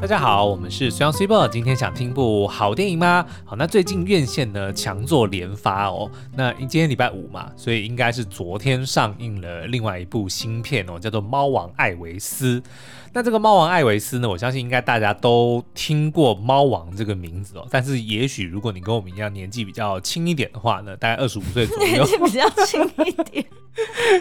[0.00, 1.48] 大家好，我们是 Sun Super。
[1.48, 3.26] 今天想听部好电影吗？
[3.44, 6.08] 好，那最近院线呢强作连发哦。
[6.36, 12.60] 那今天礼拜五嘛，所以应该是昨天上映了另外一部新片哦，叫做《猫王艾维斯》。
[13.12, 17.66] 那这个猫王艾维斯呢，我相信应该大家都听过猫王这个名字哦。
[17.68, 23.44] 但是也许如果你跟我们一样年纪比较轻一点的话呢，大概二十五岁左右， 年纪比较轻一点，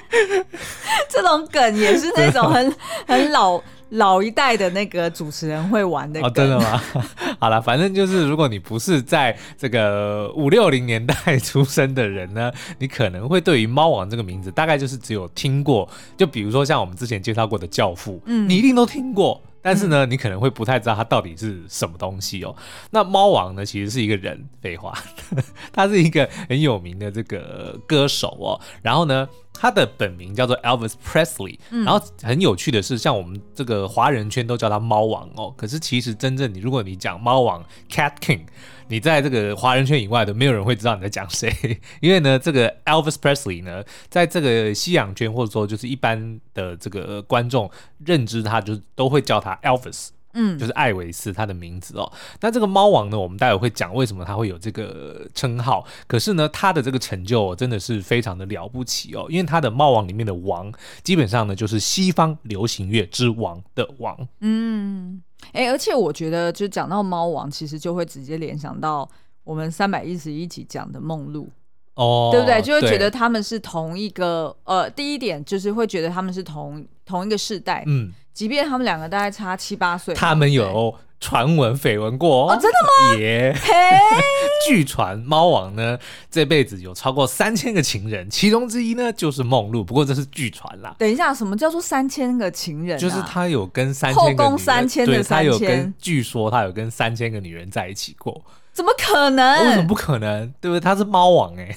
[1.08, 2.76] 这种梗也是那种很
[3.06, 3.62] 很老。
[3.90, 6.82] 老一代的那个主持人会玩的哦，真的吗？
[7.40, 15.88] 好了，反正就是，如果你不是在这个五六零年代出生的人呢， 你可能会对于猫王这个名字，大概就是只有听过，
[16.18, 19.42] 就比如说像我们之前介绍过的《教父》，嗯，你一定都听过。
[19.70, 22.56] 但是呢，你可能会不太知道它到底是什么东西哦。
[22.92, 24.98] 那猫王呢，其实是一个人，废话，
[25.74, 28.56] 他是一个很有名的这个歌手哦。
[28.82, 31.60] 然后呢，他的本名叫做 Elvis Presley。
[31.70, 35.54] 然后很有趣的是，像我们这个华人圈都叫他猫王哦。
[35.58, 38.46] 可是其实真正你，如果你讲猫王 Cat King。
[38.90, 41.52] 你在这个华人圈以外的，没有人会知道你在讲谁，
[42.02, 47.70] 因为呢，这个 Elvis Presley 呢，在这个西洋圈或者说就是一般的这个观众
[48.06, 52.12] 认知他，就都会叫他 Elvis，嗯，就是艾维斯他的名字哦。
[52.40, 55.86] 那这个猫王呢，我们待会会讲为什么他会有这个称号。
[56.06, 60.72] 可是呢，他的这个成就真的是非常的了不起哦，因为他的猫王里面的王，
[61.04, 65.22] 基本上呢就是西方流行乐之王的王，嗯。
[65.54, 69.08] 哎、欸，而且我觉得，就讲到猫王，其实就会直接联想到
[69.44, 71.48] 我们三百一十一集讲的梦露，
[71.94, 72.60] 哦，对不对？
[72.60, 80.94] 就会觉得他们是同一个，呃，第一点就是会觉得他们是同同一个世代，嗯，即便他们两个大概差七八岁，他们有。
[81.20, 83.20] 传闻绯闻过哦，真的吗？
[83.20, 83.52] 耶！
[84.68, 85.98] 据传猫王呢
[86.30, 89.84] 这辈子有超过三千个情人，其中之一呢就是梦露。
[89.84, 90.96] 不过这是据传啦。
[91.00, 93.00] 等一下，什么叫做三千个情人啊？
[93.00, 98.40] 就是他有跟三千个女人，三千的三千，对，他有跟，据说他有跟三千个女人在一起过。
[98.72, 99.66] 怎么可能？
[99.66, 100.54] 为什么不可能？
[100.62, 100.80] 对不对？
[100.80, 101.76] 他是猫王哎。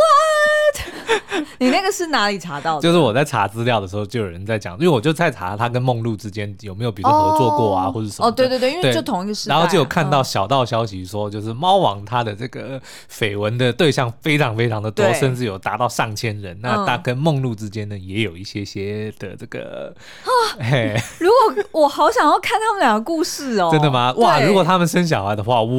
[0.00, 1.44] What？
[1.58, 2.82] 你那个是哪里查到的？
[2.82, 8.28] 就是我在查资料的时候，就有人在讲，因为我就在查他跟梦露之间有没有比如说合作过啊，oh, 或者什么。
[8.28, 9.54] 哦，对对对，因为就同一个时代。
[9.54, 12.80] 然后就有看到小道消息说，就是猫王他的这个
[13.10, 16.58] 绯闻的对象非常非常的多，甚至有达到上千人。
[16.62, 19.94] 那他跟梦露之间呢，也有一些些的这个。
[20.60, 24.12] 嘿，如果我好想要看他们两个故事哦，真的吗？
[24.16, 25.70] 哇，如果他们生小孩的话，哇，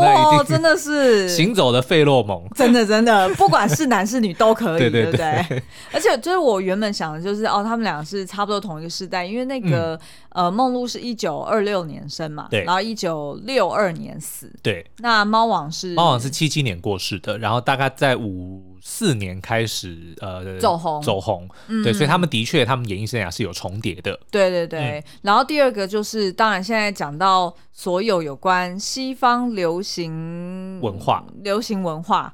[0.00, 3.28] 那一定真的是 行走的费洛蒙，真的真的。
[3.34, 5.62] 不管是男是女都可以，对，对，对，对不对？
[5.92, 9.94] 而且就是我原本想的就是哦，他们俩是差不多同一个世代，因为那个、
[10.30, 14.84] 嗯、呃梦露是一九二六年生嘛，对，然后一九六二年死，对。
[14.98, 21.02] 那猫王是猫王是七七年过世的，然后大概在五四年开始呃走红。
[21.02, 21.48] 走红，
[21.84, 24.98] 对，嗯、所以他们的确他们演艺生涯是有重叠的，对对对。
[24.98, 32.32] 嗯、然后第二个就是，当然现在讲到所有有关西方流行文化，流行文化。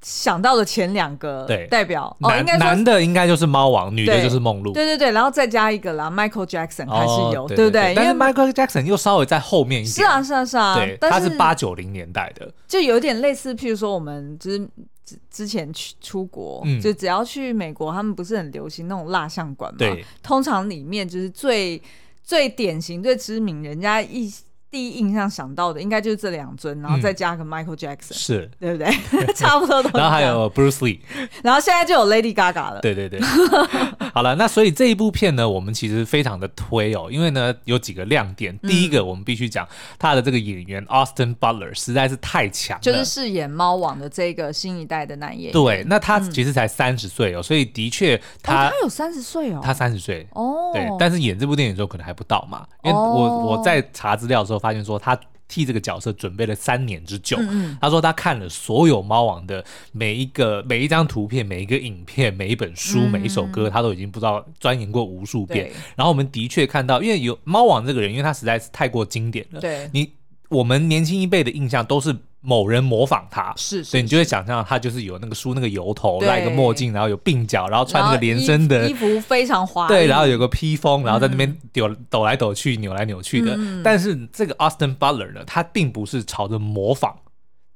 [0.00, 4.72] 想到的前两个代表，对哦，应该男的应该就是猫王，女的就是梦露。
[4.72, 7.94] 对对对，然后再加一个啦，Michael Jackson 还是有，哦、对，不对？
[7.96, 9.92] 但是 Michael Jackson 又稍微在后面一点。
[9.92, 14.58] 是啊是啊是啊，对，他是八九零年代的，就有点类似，譬如说我们就是
[15.04, 19.78] 之之前去出国，嗯、就只要去美国，他们不是很流行那种蜡像馆嘛？
[20.22, 21.82] 通常里面就是最
[22.22, 24.32] 最典型、最知名，人家一。
[24.70, 28.92] 第一印象想到的应该就是这两尊，然后再加个 Michael Jackson，是对不对？
[29.34, 29.88] 差不多都。
[29.98, 31.00] 然后还有 Bruce Lee，
[31.42, 32.80] 然后现在就有 Lady Gaga 了。
[32.80, 33.18] 对对对。
[34.12, 38.58] 好了，那所以这一部片呢，我们其实非常的推哦，因为呢有几个亮点。
[38.58, 39.66] 第一个，我们必须讲
[39.98, 45.52] 他的这个演员 Austin Butler 实在是太强了，就是饰演猫王的这个新一代的男演员。
[45.52, 50.70] 对，那他其实才三十岁哦，所以的确他他有三十岁哦，他三十岁哦。
[50.74, 54.57] 对，但是演这部电影的时候可能还不到嘛，因为我我在查资料的时候。
[54.58, 57.36] 发现说他替这个角色准备了三年之久。
[57.40, 65.68] 嗯嗯，他说他看了所有猫王的每一个每一张图片、每一个影片、每一本书、嗯、每一首歌，他都已经不知道钻研过无数遍。
[65.68, 69.60] 对然后我们的确看到，因为有猫王这个人，因为他实在是太过经典了。
[69.60, 70.12] 对，你
[70.48, 72.14] 我们年轻一辈的印象都是。
[72.40, 83.54] 某人模仿他，是，是，是，所以你就会想象他就是有那个梳那个油头，戴个墨镜，然后有鬓角，然后穿那个连身的衣服，非常华丽， 对，然后有个披风，然后在那边抖抖来抖去，扭来扭去的。
[83.56, 87.12] 嗯、但是这个 Austin Butler 呢，他并不是朝着模仿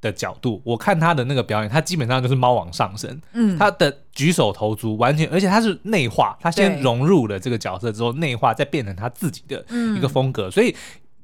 [0.01, 9.65] 的角度，我看他的那个表演，他基本上就是猫往上身，嗯，他的举手投足完全，而且他是内化，他先融入了这个角色之后，内化再变成他自己的
[9.97, 10.75] 一个风格，嗯、所以。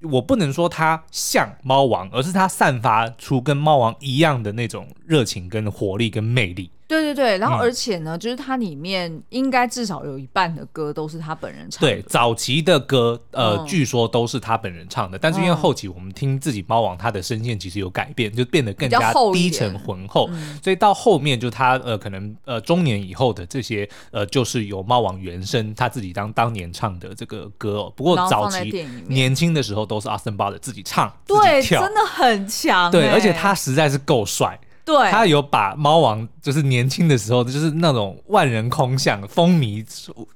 [0.03, 6.71] 我不能说它像猫王，而是它散发出跟猫王一样的那种热情、跟活力、跟魅力。
[6.89, 11.95] 对对对，然后而且呢，嗯、就是它里面应该至少有一半的歌都是他本人唱的。
[11.95, 27.93] 对，早期的歌，呃，嗯、据说都是他本人唱的，但是因为后期我们听自己猫王，他的声线其实有改变，就变得更加低沉浑厚，嗯、所以到后面就他呃可能呃中年以后的这些呃就是有猫王原声他自己当当年唱的这个歌哦。
[27.95, 34.59] 不过早期年轻的时候都是 Austin Butler 自己唱，对，真的很强，对，而且他实在是够帅。
[34.89, 39.85] 对，他有把猫王就是年轻的时候，就是那种万人空巷、风靡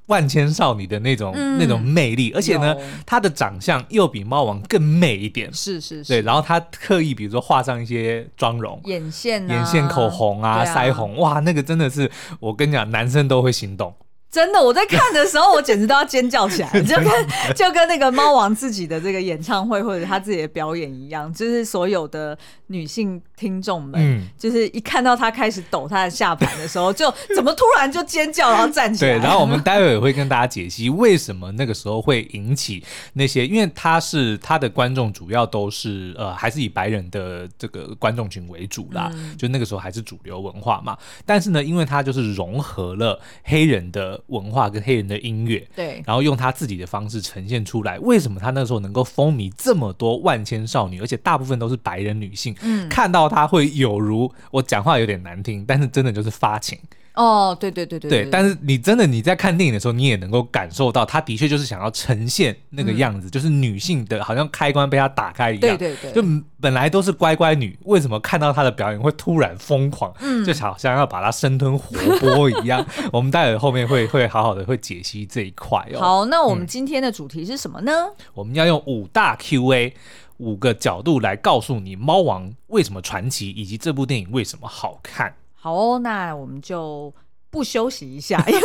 [0.09, 2.81] 万千少女的那种、嗯、那种魅力，而且呢，有。
[3.07, 5.51] 他的长相又比猫王更媚一点。
[5.55, 10.65] 是是是，对，然后他特意比如说画上一些妆容，眼线、啊、眼线、口红啊、啊。
[10.67, 13.95] 腮红，哇，那个真的是我跟你讲，男生都会心动。
[14.33, 17.07] 真的，我在看的时候，我简直都要尖叫起来， 就跟
[17.55, 22.37] 就跟那个猫王自己的这个演唱会或者他自己的表演一样，就是所有的
[22.69, 29.19] 女性听众们，嗯、就是一看到他开始抖他的下盘的时候，就怎么突然就尖叫，然后站起来。
[29.19, 32.83] 对，然后我们待会也会跟大家解析为什么那个时候会引起
[33.13, 40.97] 那些，因为他是他的观众主要都是呃还是以白人的这个观众群为主啦，嗯、就那个时候还是主流文化嘛。
[41.27, 44.22] 但是呢，因为他就是融合了黑人的。
[44.27, 47.99] 文化跟黑人的音乐，对，然后用他自己的方式呈现出来。
[47.99, 52.55] 为什么他那时候能够风靡这么多万千少女，而且大部分都是白人女性？
[52.63, 56.79] 嗯，看到他会有如我讲话有点难听，但是真的就是发情。
[57.15, 65.77] 哦，对对对对对，但是你真的你在看电影的时候，你也能够感受到，他的确就是想要呈现那个样子，嗯、就是女性的好像开关被他打开一样。
[65.77, 66.27] 对对对，就
[66.61, 70.13] 本来都是乖乖女，为什么看到他的表演会突然疯狂？
[70.21, 72.85] 嗯，就好像要把他生吞活剥一样。
[73.13, 76.01] 我们待会后面会会好好的会解析这一块哦。
[76.01, 77.93] 好，那我们今天的主题是什么呢？
[77.93, 79.95] 嗯、我们要用五大 Q&A
[80.39, 85.35] 五个角度来告诉你猫王为什么传奇，以及这部电影为什么好看。
[85.65, 87.15] 好哦，那我们就
[87.49, 88.61] 不休息一下， 因为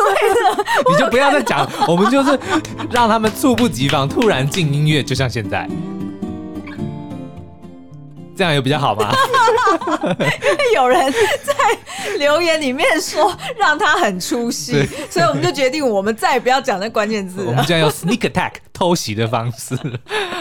[0.90, 2.40] 你就不要再讲，我们就是
[2.90, 5.70] 让他们猝不及防，突然进音乐，就像现在，
[8.36, 9.14] 这样有比较好吗？
[10.18, 11.14] 因 为有人
[11.44, 19.78] 在留言里面说让他很出戏，所以我们就决定我们再也不要讲那关键字，我们将用 sneak attack 偷袭的方式。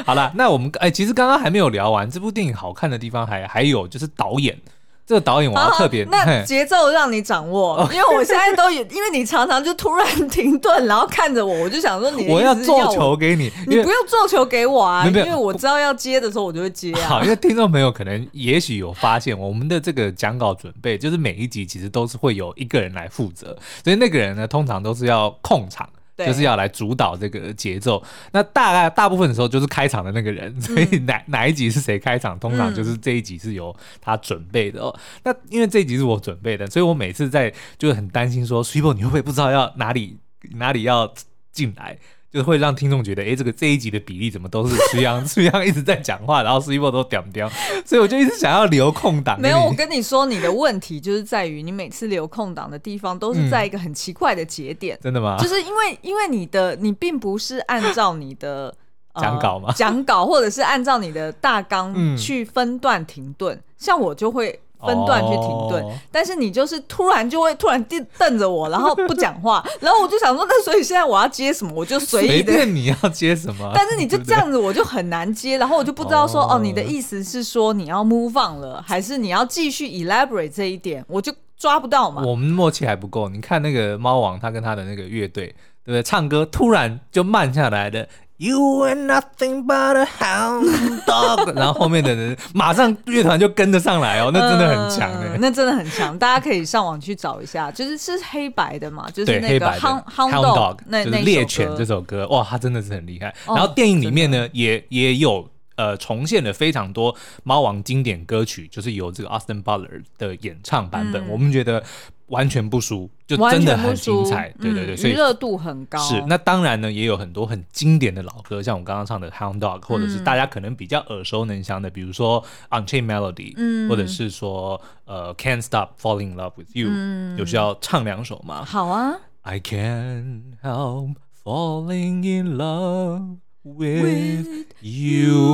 [0.06, 4.58] 好了，那我们哎，其实刚刚还没有聊完，这部电影好看的地方还还有就是导演。
[5.06, 17.08] 这个导演我要特别，那节奏让你掌握，因为我现在都有，因为你常常就突然停顿，然后看着我，我就想说你， 我要做球给你，你不用做球给我啊，因为我知道要接的时候我就会接啊。
[17.08, 25.88] 好，因为听众朋友可能也许有发现，我们的这个讲稿准备，就是每一集其实都是会有一个人来负责，所以那个人呢，通常都是要控场。
[26.16, 28.02] 对就是要来主导这个节奏，
[28.32, 34.90] 那大概大部分的时候就是开场的那个人，所以哪、嗯、哪一集是谁开场，通常就是这一集是由他准备的哦。
[34.96, 40.18] 嗯、那因为这一集是我准备的，所以我每次在就很担心说，Super 你会不会不知道要哪里
[40.52, 41.12] 哪里要
[41.52, 41.98] 进来？
[42.30, 47.50] 就是会让听众觉得，哎，这个这一集的比例怎么都是这样这样一直在讲话，然后 Super 都屌屌，
[47.84, 49.40] 所以我就一直想要留空档。
[49.40, 54.96] 没有，我跟你说，你的问题就是在于你每次留空档的地方都是在一个很奇怪的节点。
[54.96, 55.36] 嗯、真的吗？
[55.38, 58.74] 就是因为因为你的你并不是按照你的
[59.20, 59.72] 讲稿吗？
[59.74, 64.60] 讲稿或者是按照你的大纲去分段停顿，嗯、像我就会。
[64.80, 72.34] 分段去停顿，哦、但是你就是突然就会突然瞪瞪着我，然后不讲话， 然后我就想说，那所以现在我要接什么，我就随意的。
[72.34, 82.22] 随便你要接什么， 但是你就这样子，我就很难接，然后我就不知道说，哦，哦，你的意思是说你要 move on 了，还是你要继续 elaborate 这一点，我就抓不到嘛。
[82.24, 85.46] 我们默契还不够，你看那个猫王，他跟他的那个乐队，
[85.84, 86.02] 对不对？
[86.02, 88.08] 唱歌突然就慢下来的。
[88.38, 90.68] You are nothing but a hound
[91.06, 103.34] dog， 然后后面的人马上乐团就跟得上来哦，那真的很强哎、呃，那真的很强，大家可以上网去找一下，就是是黑白的嘛，就是那个 hound hound dog 那就是猎犬这首歌，哇，他真的是很厉害。
[103.46, 111.82] 然后电影里面呢，哦、也也有呃重现了非常多猫王经典歌曲，就是由这个 Austin Butler 的演唱版本，嗯、我们觉得。
[112.26, 115.98] 完全不输，就真的很精彩，对对对，嗯、所以娱乐度很高。
[115.98, 122.44] 是，那当然呢，也有很多很经典的老歌，像我刚刚唱的《Hound Dog》，或者是大家可能比较耳熟能详的，比如说
[122.84, 128.64] 《Unchained Melody》，嗯，或者是说呃《Can't Stop Falling in Love with You》，嗯，有需要唱两首吗？
[128.64, 129.16] 好啊。
[129.42, 131.14] I can't help
[131.44, 135.46] falling in love with you。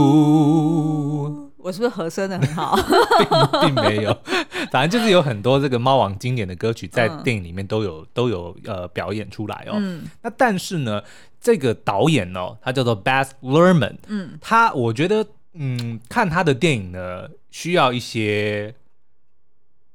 [1.62, 2.76] 我是不是和声的很好
[3.60, 3.74] 并？
[3.74, 4.16] 并没有，
[4.72, 9.74] 反正就是有很多这个猫王经典的歌曲在电影里面都有、嗯、都有呃表演出来哦。
[9.76, 11.02] 嗯、那但是呢，
[11.40, 18.74] 这个导演哦，他叫做 Baz Luhrmann，嗯，他我觉得嗯，看他的电影呢，需要一些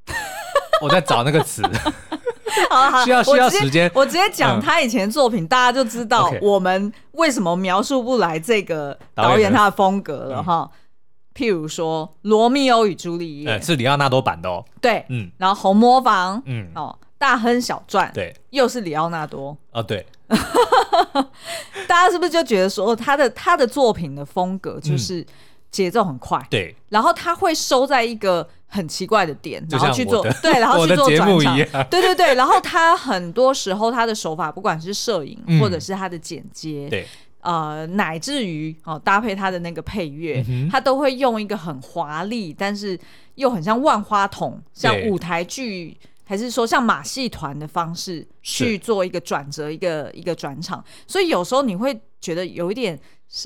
[0.82, 1.62] 我在找那个词。
[2.70, 3.90] 好好，需要需要时间。
[3.94, 10.70] 我直接讲他以前的作品，嗯、大家就知道我们为什么描述不来这个导演他的风格了哈。
[11.38, 14.66] 譬如说《罗密欧与朱丽叶》，是里奥纳多版的哦。
[14.82, 15.30] 对，嗯。
[15.38, 19.56] 然后《红磨坊》，嗯，哦，《大亨小传》，对，又是里奥纳多。
[19.72, 20.06] 哦，对。
[21.88, 25.26] 大家是不是就觉得说他的他的作品的风格就是
[25.70, 26.46] 节奏很快？
[26.50, 26.76] 对。
[26.90, 28.48] 然后他会收在一个。
[28.70, 31.56] 很奇怪的点，然后去做对，然后 去做转场，
[31.90, 37.08] 对对对，然后他很多时候他的手法，不管是摄影、嗯、或者是他的剪接，对，
[37.48, 43.00] 呃，乃至于哦搭配他的那个配乐，嗯、他都会用一个很华丽，但是
[43.36, 53.00] 又很像万花筒，像舞台剧还是说像马戏团的方式去做一个转折，一个一个转场，所以有时候你会觉得有一点。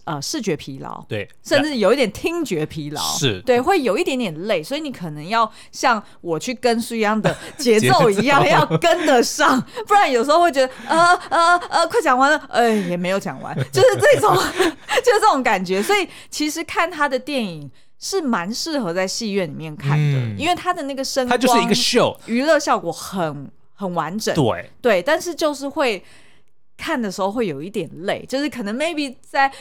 [0.06, 14.36] 呃，视觉疲劳，对，甚至有一点听觉疲劳，是对，会有一点点累，所以你可能要像我去跟书一样的 节奏一样， 要跟得上，不然有时候会觉得，呃呃呃，快讲完了，哎，也没有讲完，就是这种，
[15.04, 15.82] 就是这种感觉。
[15.82, 26.04] 所以其实看他的电影是蛮适合在戏院里面看的，嗯、因为他的那个声光，它就是一个秀，娱乐效果很很完整，对对，但是就是会。
[26.82, 29.52] 看的时候会有一点累，就是可能 maybe 在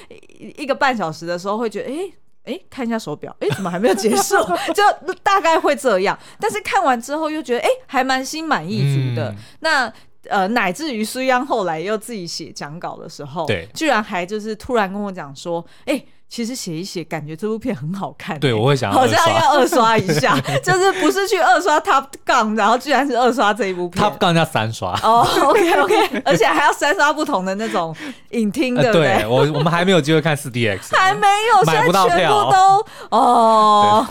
[0.56, 2.06] 一个半小时的时候会觉得，哎、欸、
[2.44, 4.36] 哎、欸，看一下手表，哎、欸，怎么还没有结束？
[4.72, 4.82] 就
[5.22, 6.18] 大概会这样。
[6.40, 9.30] 但是看完之后又觉得，哎、欸，还蛮心满意足的。
[9.32, 9.92] 嗯、那
[10.28, 16.06] 呃，乃至于苏央后来又自己写讲稿的时候，对，居然还就是突然跟我讲说，哎、欸。
[16.30, 18.38] 其实写一写，感觉这部片很好看。
[18.38, 24.04] 对，我会想好像要二刷一下， 就是不是去二刷 Top Gun，然后居然是二刷这一部片。
[24.04, 24.92] Top Gun 要三刷。
[25.02, 27.92] 哦、oh,，OK OK， 而且还要三刷不同的那种
[28.30, 29.18] 影厅，对不对？
[29.18, 34.06] 对我我们还没有机会看 4DX， 还没有，买不到票都哦。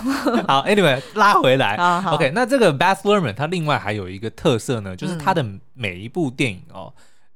[0.46, 1.78] 好，Anyway，拉回来。
[2.12, 6.92] OK，那这个 Baz Luhrmann 它另外还有一个特色呢，就是它的每一部电影哦。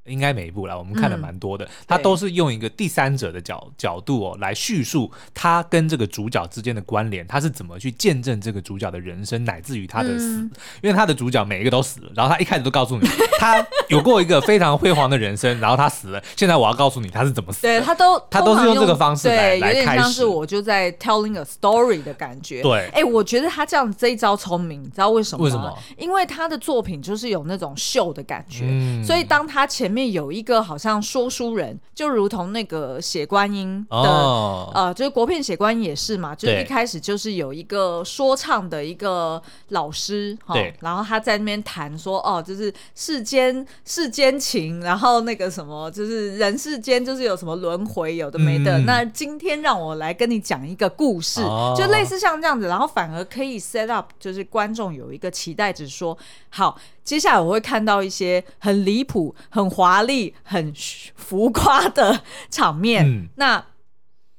[0.06, 10.26] 应该每一部啦，我们看了蛮多的，他、嗯、都是用一个第三者的角角度哦来叙述他跟这个主角之间的关联，他是怎么去见证这个主角的人生，乃至于他的死。
[10.26, 13.08] 嗯、因为他的主角每一个都死了，然后他一开始都告诉你，
[13.40, 16.22] 他有过一个非常辉煌的人生，然后他死了。
[16.36, 17.80] 现在我要告诉你他是怎么死的。
[17.80, 22.62] 对，他都他都是用这个方式来来开始，我就在 telling a story 的感觉。
[22.62, 25.46] 对，哎，我觉得他这样这一招聪明，你知道为什么吗？
[25.46, 25.78] 为什么？
[25.98, 30.64] 因为他的作品就是有那种秀的感觉，嗯、所以当他前面有一个。
[30.64, 48.80] 好像说书人就如同那个写观音的、哦、呃，就是国片写观音也是嘛，就是一开始就是有一个说唱的一个老师哈，然后他在那边谈说哦，就是世间世间情，然后那个什么就是人世间就是有什么轮回，有的没的。
[48.80, 56.18] 嗯、那今天让我来跟你讲一个故事，哦、就类似像这样子，然后反而可以 set up，就是观众有一个期待值，说
[56.50, 56.80] 好。
[57.04, 60.74] 接下来我会看到一些很离谱、很华丽、很
[61.16, 63.66] 浮夸的场面，嗯、那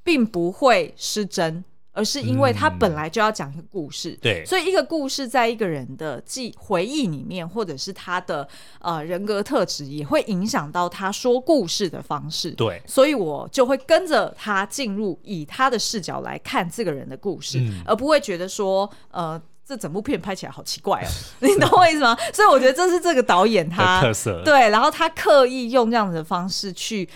[0.03, 8.49] 并不会失真，而是因为他本来就要讲一个故事，嗯、对，所以一个故事在一个人的记回忆里面，或者是他的
[8.81, 19.41] 呃人格特质，也会影响到他说故事的方式，对，所以我就会跟着他进入，以他的视角来看这个人的故事，嗯、而不会觉得说呃。
[19.67, 21.09] 这整部片拍起来好奇怪哦，
[21.41, 22.15] 你懂我意思吗？
[22.33, 27.09] 所以我觉得这是这个导演他特色，对，然后他刻意用这样的方式去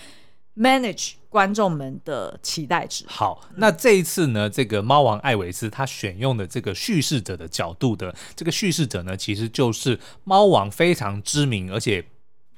[0.57, 3.05] manage 观众们的期待值。
[3.07, 12.03] 好，那这一次呢，这个猫王艾维斯他选用的这个叙事者的角度的这个叙事者呢，其实就是猫王非常知名而且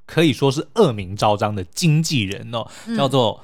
[0.05, 3.43] 可以说是恶名昭彰的经纪人哦，叫做。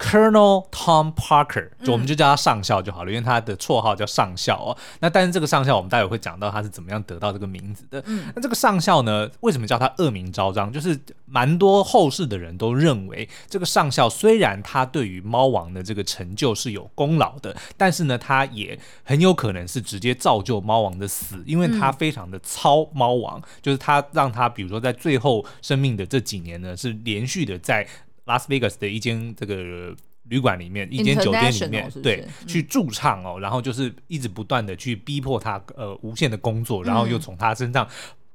[0.00, 4.76] Colonel Tom Parker，就我们就叫他上校就好了，嗯、因为他的绰号叫上校哦。
[5.00, 8.02] 那但是这个上校，我们待会会讲到他是怎么样得到这个名字的。
[8.06, 10.72] 嗯、那这个上校呢，为什么叫他恶名昭彰？
[10.72, 27.86] 就是蛮多后世的人都认为，这个上校虽然他对于猫王的这个成就是有功劳的，但是呢，他也很有可能是直接造就猫王的死，因为他非常的操猫王，嗯、就是他让他比如说在最后生命的这几年呢，是连续的在。
[28.30, 29.94] 拉斯维加斯的一间这个
[30.24, 37.88] 旅馆里面，一间酒店里面，对，嗯、去驻唱哦，然后就是一直不断的去逼迫他，呃，无限的工作，然后又从他身上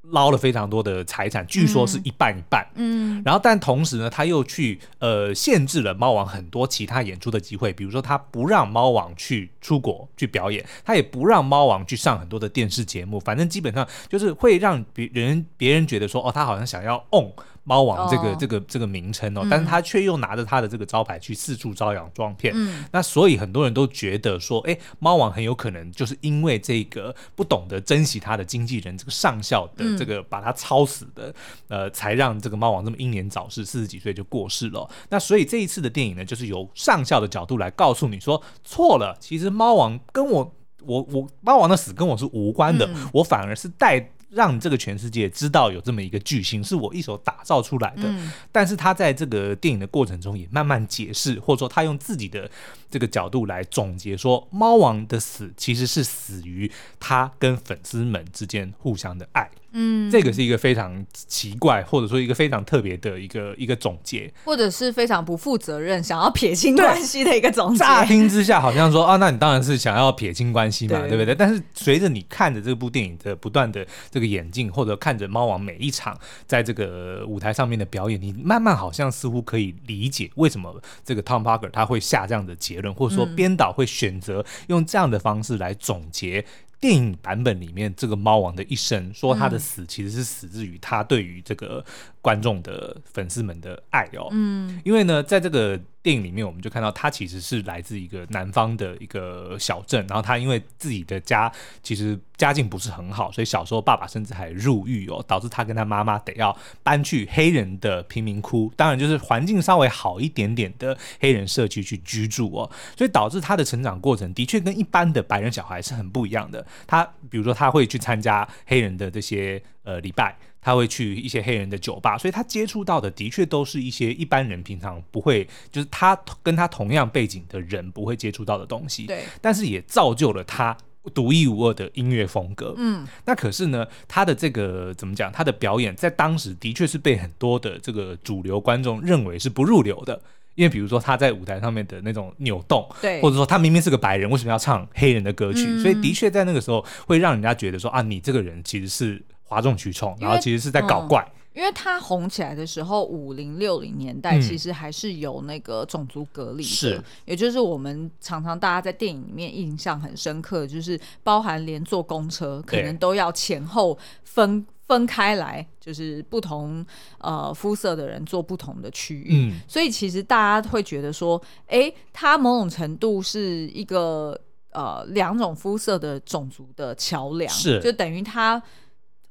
[0.10, 17.32] 捞了非常多的财产，嗯、据说是一半一半，嗯，然后但同时呢，他又去呃限制了猫王很多其他演出的机会，比如说他不让猫王去出国去表演，他也不让猫王去上很多的电视节目，反正基本上就是会让别人别人觉得说，哦，他好像想要 own。
[17.66, 22.54] 猫王这个、哦、这个这个名称哦，但是他却又拿着他的这个招牌去四处招摇撞骗。
[22.56, 31.30] 嗯，那所以很多人都觉得说，哎，猫王很有可能就是因为这个不懂得珍惜他的经纪人这个上校的这个把他操死的，
[31.70, 34.88] 嗯、呃，才让这个猫王这么英年早逝，四十几岁就过世了。
[35.10, 44.12] 那所以这一次的电影呢，就是由上校的角度来告诉你说，错了，其实猫王跟我我我猫王的死跟我是无关的，嗯、我反而是带。
[44.36, 52.51] 让这个全世界知道有这么一个巨星是我一手打造出来的，嗯、但是他在这个电影的过程中也慢慢解释，或者说他用自己的
[52.92, 59.50] 这个角度来总结说，猫王的死其实是死于他跟粉丝们之间互相的爱。
[59.77, 67.79] 嗯，这个是一个非常奇怪，或者说一个非常特别的一个一个总结，或者是非常不负责任，想要撇清关系的一个总结。
[67.79, 71.36] 乍听之下好像说啊，那你当然是想要撇清关系嘛，对，对不对？
[71.36, 76.17] 但是随着你看着这部电影的不断的这个演进，或者看着猫王每一场
[76.48, 86.46] 在这个舞台上面的表演，你慢慢好像似乎可以理解为什么这个 Tom Parker 他会下这样的结论，或者说编导会选择用这样的方式来总结。
[86.79, 91.84] 电影版本里面，这个猫王的一生，说他的死其实是死自于他对于这个
[92.22, 94.27] 观众的粉丝们的爱哦。
[94.32, 116.64] 嗯，因为呢，在这个电影里面，我们就看到他其实是来自一个南方的一个小镇，然后他因为自己的家其实家境不是很好，所以小时候爸爸甚至还入狱哦，导致他跟他妈妈得要搬去黑人的贫民窟，当然就是环境稍微好一点点的黑人社区去居住哦，所以导致他的成长过程的确跟一般的白人小孩是很不一样的。
[116.86, 120.38] 他比如说他会去参加黑人的这些呃礼拜。
[120.66, 129.06] 他会去一些黑人的酒吧，所以他接触到的的确都是一些一般人平常不会，就是他跟他同样背景的人不会接触到的东西。
[129.06, 130.76] 对，但是也造就了他
[131.14, 132.74] 独一无二的音乐风格。
[132.78, 135.32] 嗯，那可是呢，他的这个怎么讲？
[135.32, 140.20] 他的表演在当时的确是被很多的这个主流观众认为是不入流的，
[140.56, 145.68] 因为比如说他在舞台上面的那种扭动，对，或者说他明明是个白人，为什么要唱黑人的歌曲？
[145.68, 149.24] 嗯，所以的确在那个时候会让人家觉得说啊，你这个人其实是。
[149.46, 151.22] 哗众取宠，然后其实是在搞怪。
[151.22, 166.86] 嗯，因为它红起来的时候，五零六零年代其实还是有那个种族隔离的，是，也就是我们常常大家在电影里面印象很深刻，就是包含连坐公车可能都要前后分分开来，就是不同
[167.20, 174.38] 呃肤色的人坐不同的区域，嗯，所以其实大家会觉得说，哎，它某种程度是一个
[174.72, 178.62] 呃两种肤色的种族的桥梁，是，就等于他。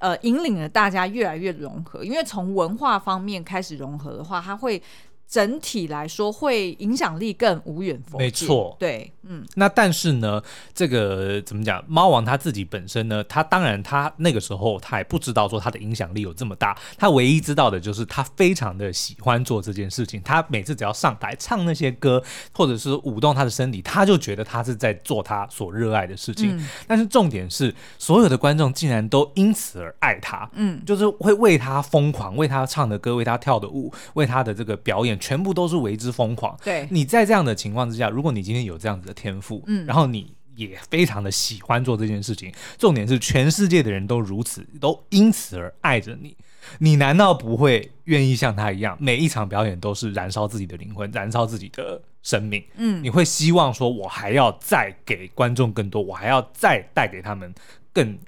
[0.04, 4.82] 呃，引领了大家越来越融合，因为从文化方面开始融合的话，它会。
[5.28, 8.24] 整体来说，会影响力更无远弗届。
[8.24, 9.44] 没错，对，嗯。
[9.56, 10.40] 那但是呢，
[10.72, 11.82] 这个怎么讲？
[11.88, 16.76] 猫王他自己本身呢，他当然他那个时候他还不知道说他的影响力有这么大。
[16.96, 20.22] 他唯一知道的就是他非常的喜欢做这件事情。
[20.22, 26.56] 他每次只要上台唱那些歌，或者是舞动他的身体，他就觉得他是在做他所热爱的事情。
[26.56, 26.68] 嗯。
[26.86, 30.48] 但是重点是，所有的观众竟然都因此而爱他。
[30.52, 35.13] 嗯，就是会为他疯狂，为他唱的歌，为他跳的舞，为他的这个表演。
[35.18, 36.56] 全部都是为之疯狂。
[36.62, 46.36] 对，你在这样的情况之下，如果你今天有这样子的天赋，嗯，然后你也非常的喜欢做这件事情，重点是全世界的人都如此，都因此而爱着你，
[46.78, 52.62] 你难道不会愿意像他一样，每一场表演都是燃烧自己的灵魂，燃烧自己的生命？
[52.76, 57.54] 嗯，你会希望说，我还要再给观众更多，我还要再带给他们
[57.92, 58.18] 更。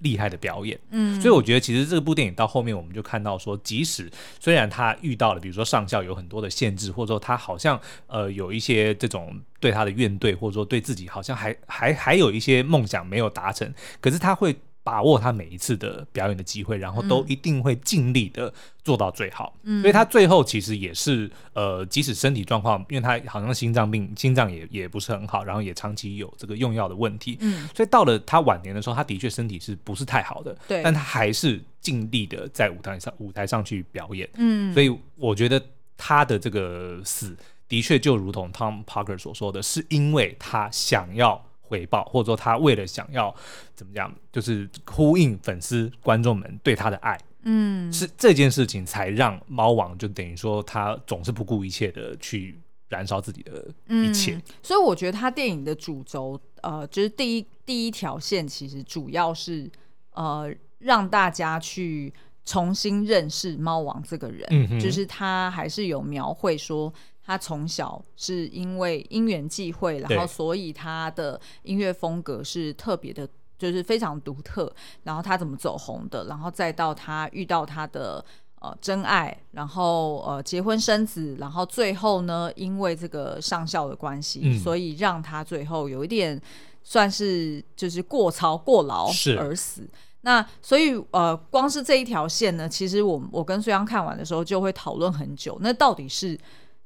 [0.00, 14.56] 厉害的表演，嗯，所以我觉得其实这部电影到后面我们就看到说，即使虽然他遇到了，比如说上校有很多的限制，或者说他好像呃有一些这种对他的怨怼，或者说对自己好像还还还有一些梦想没有达成，可是他会。
[14.90, 19.56] 把握他每一次的表演的机会，然后都一定会尽力的做到最好。
[19.62, 27.38] 嗯，所以他最后其实也是呃，即使身体状况，因为他好像心脏病，心脏也也不是很好，然后也长期有这个用药的问题。
[27.38, 30.58] 嗯，所以到了他晚年的时候，他的确身体是不是太好的？
[30.66, 34.28] 对，但他还是尽力的在舞台上舞台上去表演。
[34.38, 35.62] 嗯，所以我觉得
[35.96, 37.36] 他的这个死
[37.68, 41.46] 的确就如同 Tom Parker 所说的是，因为他想要。
[41.70, 43.32] 回报，或者说他为了想要
[43.76, 54.34] 怎么样，就是呼应粉丝观众们对他的爱，嗯，是这件事情才让猫王就等于说他总是不顾一切的去燃烧自己的一切。
[54.34, 59.70] 嗯，所以我觉得他电影的主轴，呃，就是第一第一条线其实主要是
[60.14, 62.12] 呃让大家去
[62.44, 66.92] 重新认识猫王这个人，就是他还是有描绘说。
[67.24, 73.28] 他从小是因为因缘际会，然后所以他的音乐风格是特别的，
[73.58, 74.72] 就是非常独特。
[75.04, 78.24] 然后他怎么走红的，然后再到他遇到他的
[78.60, 86.40] 呃真爱，然后呃结婚生子，然后最后呢，因为这个上校的关系，嗯、所以让他最后有一点
[86.82, 89.88] 算是就是过操过劳而死。
[90.22, 95.56] 那所以呃，光是这一条线呢，其实我我跟孙杨看完的时候就会讨论很久。
[95.62, 96.38] 那到底是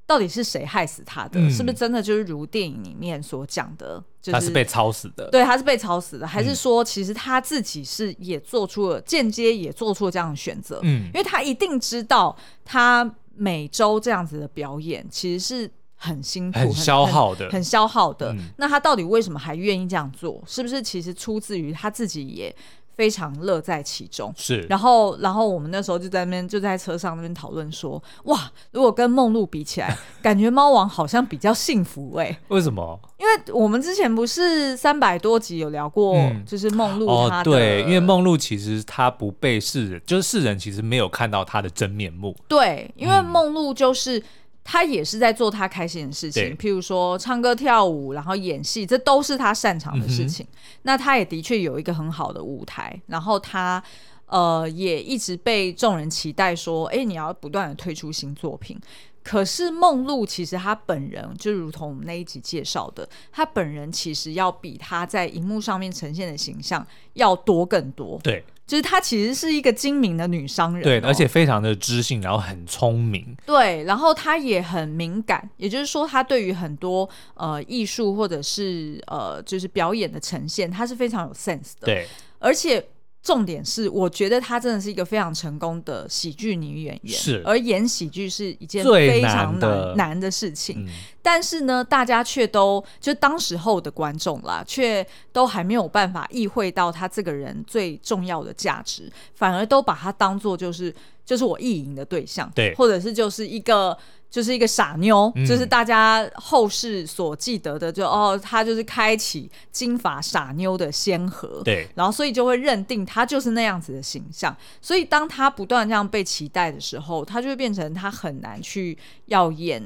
[0.06, 1.40] 到底是谁害死他的？
[1.40, 5.28] 嗯、是不是真的就是如电影里面所讲的，就是他是被操死的？
[5.30, 10.80] 对，他是被操死的，还是说其实他自己是也做出了间接也做出了这样的选择？
[10.82, 18.32] 嗯，因为他一定知道他每周这样子的表演其实是很辛苦、很消耗的、很，很消耗的。
[18.34, 20.42] 嗯、那他到底为什么还愿意这样做？
[20.46, 22.54] 是不是其实出自于他自己也？
[22.96, 24.60] 非常乐在其中，是。
[24.68, 32.38] 然后，然后我们那时候就在那边，就在车上那边讨论说，哇，如果跟梦露比起来，感觉猫王好像比较幸福哎、欸。
[32.48, 32.98] 为什么？
[33.18, 42.36] 因为我们之前不是三百多集有聊过，就是梦露她的、嗯哦、对，因为梦露其实她不被世人，就是世人其实没有看到她的真面目。
[42.48, 44.22] 对，因为梦露就是。
[44.64, 50.44] 他也是在做他开心的事情，譬如说唱歌跳舞，然后演戏，这都是他擅长的事情。
[50.50, 53.80] 嗯、那他也的确有一个很好的舞台，然后他
[54.26, 58.80] 呃也一直被众人期待说，哎，你要不断的推出新作品。
[59.22, 68.18] 可是梦露其实他本人就如同我们那一集介绍的，他本人其实要比他在荧幕上面呈现的形象要多更多。
[68.22, 68.44] 对。
[68.66, 82.06] 就是她其实是一个精明的女商人，对，而且非常的知性，然后很聪明，对，然后她也很敏感，也就是说，她对于很多呃艺术或者是呃就是表演的呈现，她是非常有 sense 的，对，
[82.38, 82.84] 而且。
[83.24, 87.42] 重点是，我觉得她真的是一个非常成功的喜剧女演员，是。
[87.42, 90.88] 而演喜剧是一件非常难的难的事情，嗯、
[91.22, 103.96] 但是呢，大家却都就当时候的观众啦，却都还没有办法意会到她这个人最重要的价值，反而都把她当做就是就是我意淫的对象，对，或者是就是一个。
[104.34, 114.56] 就是一个傻妞，嗯、就是大家后世所记得的就，就哦，她就是开启金发傻妞的先河，对，然后所以就会认定她就是那样子的形象。
[114.82, 119.80] 所以当她不断这样被期待的时候，她就会变成她很难去要演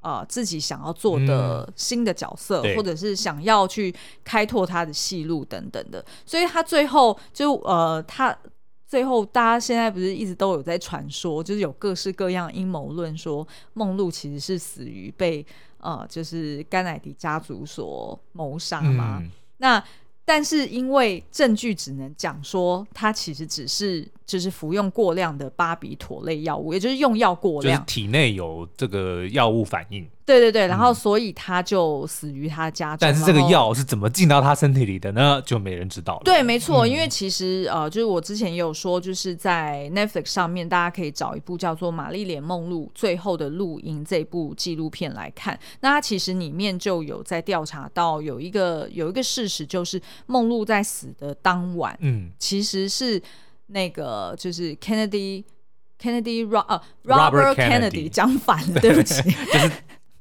[0.00, 6.04] 呃自己想要做的新的角色，嗯、或者是想要去开拓他的戏路等等的。
[6.26, 8.36] 所以他最后就呃，她。
[8.92, 15.42] 最后，大家现在不是一直都有在传说，就是有各式各样阴谋论，说梦露其实是死于被
[15.78, 19.18] 呃，就是甘乃迪家族所谋杀吗？
[19.22, 19.82] 嗯、那
[20.26, 24.06] 但是因为证据只能讲说，他其实只是。
[24.24, 30.08] 就是服用过量的巴比妥类药物，也就是用药过量，体内有这个药物反应。
[30.24, 32.98] 对对对，然后所以他就死于他家中。
[33.00, 35.42] 但是这个药是怎么进到他身体里的呢？
[35.44, 36.22] 就没人知道了。
[36.24, 45.58] 对，没错，嗯、因为其实呃，就是我之前也有说，就是在 Netflix 上面，大家可以找一部叫做《玛丽莲梦露最后的录音》这部纪录片来看。
[45.80, 53.22] 那它其实里面就有在调查到有一个有一个事实，就是梦露在死的当晚，嗯，其实是。
[53.68, 55.44] 那个就是 Kennedy
[55.98, 59.72] Kennedy Ro 呃 Robert Kennedy 讲反了， 对不起，就是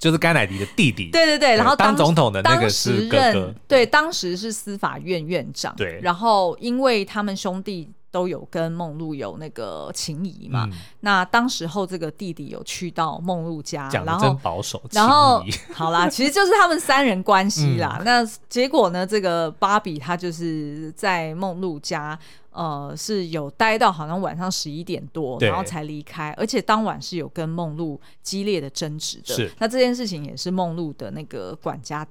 [0.01, 7.89] 就是甘乃迪的弟弟，对对对，然后当，当总统的那个是哥哥，对，当时是司法院院长，对，然后因为他们兄弟。
[8.11, 10.67] 都有跟梦露有那个情谊嘛？
[10.69, 15.41] 嗯、那当时候这个弟弟有去到梦露家，讲得真保守，然后
[15.73, 17.95] 好啦，其实就是他们三人关系啦。
[17.99, 19.07] 嗯、那结果呢？
[19.07, 22.17] 这个芭比他就是在梦露家，
[22.51, 29.33] 呃，是有待到好像晚上十一点多，然后才离开，而且当晚是有跟梦露激烈的争执的。
[29.33, 32.05] 是，那这件事情也是梦露的那个管家。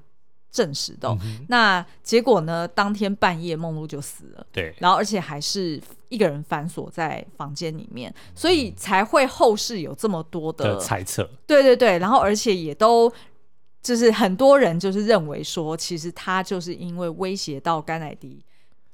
[0.50, 2.66] 证实的，嗯、那结果呢？
[2.66, 4.44] 当天半夜，梦露就死了。
[4.50, 11.28] 对，然后而且还是一个人反锁在房间里面，所以才会后世有这么多的，的猜测。
[11.46, 13.12] 对对对，然后而且也都
[13.80, 18.44] 就是很多人就是认为说，其实他就是因为威胁到甘乃迪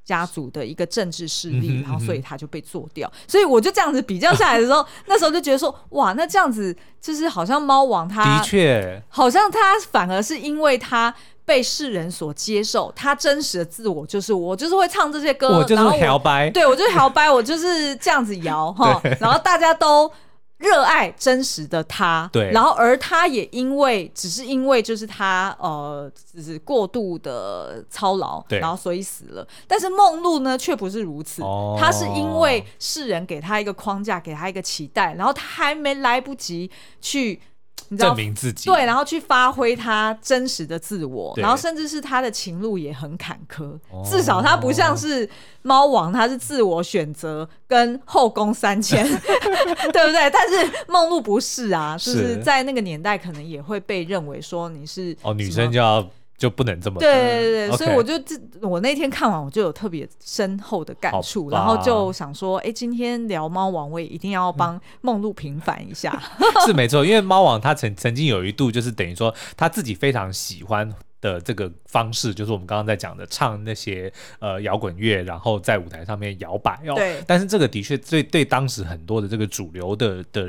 [0.04, 3.10] 家族的一个政治势力，嗯、哼然后所以他就被做掉。
[3.26, 11.14] 所以我就这样子比较下来的时候， 那时候就觉得说，哇，那这样子就是好像猫王他的确，好像他反而是因为他。
[11.46, 20.10] 被世人所接受，他真实的自我就是我，就是会唱这些歌，我就是摇摆，对我就是摇摆，我就是这样子摇 哈，然后大家都
[20.58, 29.46] 热爱真实的他，对，然后而他也因为只是因为就是他呃，只是过度的操劳，对，然后所以死了。
[29.68, 36.68] 但是梦露呢，却不是如此，哦、他是因为世人给他一个框架，给他一个期待，然后他还没来不及
[37.00, 37.40] 去。
[37.88, 45.28] 你知道证明自己，对，然后去发挥他真实的自我，然后甚至是他的情路也很坎坷，哦、至少他不像是
[45.62, 49.06] 猫王，他是自我选择跟后宫三千，
[49.92, 50.30] 对不对？
[50.30, 56.06] 但是梦露不是啊，就是在那个年代可能也会被认为说你是哦，女生就要。
[56.38, 57.76] 就不能这么对对对，okay.
[57.76, 66.22] 所以我就这我那天看完我就有特别深厚的感触，然后就想说，哎、欸，今天聊猫王，我也一定要帮梦露平反一下。
[66.66, 76.94] 是没错，因为猫王他曾曾经有一度就是等于说他自己非常喜欢的这个方式，就是我们刚刚在讲的唱那些呃摇滚乐，然后在舞台上面摇摆哦。
[76.96, 77.22] 对。
[77.26, 80.44] 但是这个的确对对当时很多的这个主流的的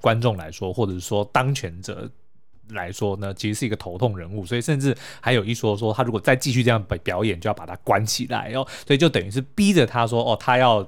[0.00, 2.08] 观众来说，或者是说当权者。
[2.70, 10.86] 来说呢，其实是一个头痛人物，所以甚至还有一说说他如果再继续这样表表演，就要把他关起来哦，所以就等于是逼着他说哦，他要。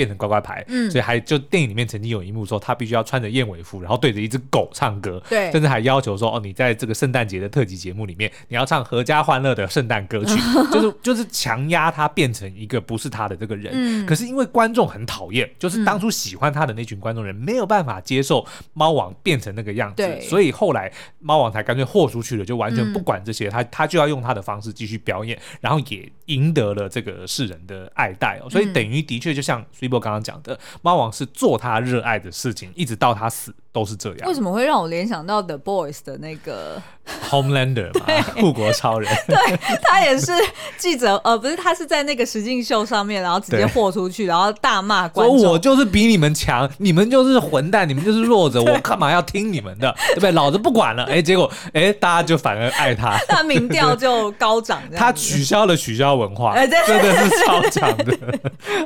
[0.00, 10.40] 变成乖乖牌，嗯，所以还就电影里面曾经有一幕说他必须要穿着燕尾服，然后对着一只狗唱歌，对，甚至还要求说哦，你在这个圣诞节的特辑节目里面，你要唱阖家欢乐的圣诞歌曲，
[10.72, 13.74] 就是就是强压他变成一个不是他的这个人。
[13.76, 29.60] 嗯，可是因为观众很讨厌，就是当初喜欢他的那群观众人没有办法接受猫王变成那个样子，对，所以后来猫王才干脆豁出去了，就完全不管这些，嗯、他他就要用他的方式继续表演，然后也赢得了这个世人的爱戴哦，所以等于的确就像。
[29.96, 33.54] 我刚刚讲的猫王是做他热爱的事情，一直到他死。
[33.72, 34.28] 都是这样。
[34.28, 36.80] 为什么会让我联想到 The Boys 的那个
[37.28, 38.06] Homelander 嘛？
[38.36, 39.10] 护国超人。
[39.26, 39.36] 对，
[39.82, 40.32] 他也是
[40.76, 45.42] 记者， 呃，不是，他是在那个实境秀上面，然后直接豁出去，然后大骂观众。
[45.44, 49.94] 我就是比你们强，你们就是混蛋，你们就是弱者，我干嘛要听你们的？
[50.08, 50.32] 对不对？
[50.32, 51.04] 老子不管了。
[51.04, 54.80] 哎，结果哎，大家就反而爱他， 他民调就高涨。
[54.96, 58.16] 他取消了取消文化，真的是超强的。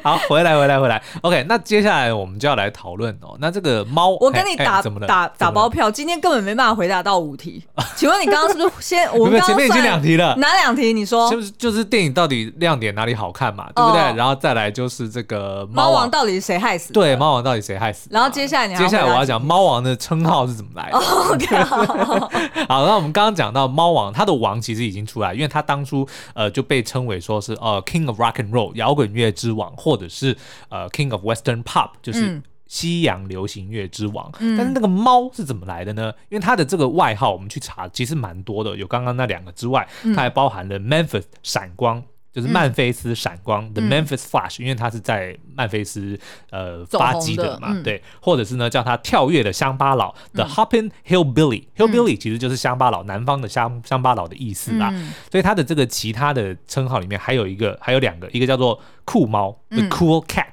[0.02, 1.02] 好，回来，回来，回来。
[1.22, 3.36] OK，那接下来我们就要来讨论哦。
[3.40, 4.73] 那这个猫，我跟你打
[5.06, 7.62] 打打包票，今天根本没办法回答到五题。
[7.96, 9.08] 请问你刚刚是不是先？
[9.18, 10.92] 我们前面已经两题了，哪两题？
[10.92, 14.00] 你说就是就是电影到底亮点哪里好看嘛，对不对？
[14.16, 16.92] 然后再来就是这个猫王到底是谁害死？
[16.92, 18.08] 对，猫王到底谁害死？
[18.10, 20.98] 然后接下来你接下来我要讲猫王的称号是怎么来的。
[20.98, 21.56] OK，
[22.68, 30.36] 好，那我们刚刚讲到猫王，他的王其实已经出来，因为他当初呃就被称为说是呃 King of Rock and Roll 摇滚乐之王，或者是
[30.68, 32.40] 呃 King of Western Pop 就是
[32.74, 36.12] 西洋流行乐之王，嗯，但是那个猫是怎么来的呢？
[36.28, 38.76] 因为它的这个外号，我们去查，其实蛮多的。
[38.76, 46.18] 有刚刚那两个之外，它还包含了 Memphis 闪光，就是曼菲斯闪光，嗯，The Memphis Flash，因为它是在曼菲斯
[46.50, 48.02] 呃发迹的嘛，嗯，对。
[48.20, 55.14] 或者是呢，叫它跳跃的乡巴佬，嗯，The Hopping Hillbilly，Hillbilly，嗯，其实就是乡巴佬，南方的乡乡巴佬的意思啦，嗯。
[55.30, 60.46] 所以它的这个其他的称号里面还有一个，还有两个，一个叫做酷猫，The Cool Cat。